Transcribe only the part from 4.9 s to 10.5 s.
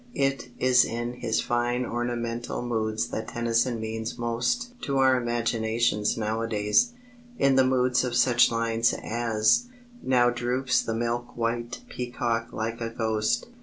our imaginations nowadays in the moods of such lines as: Now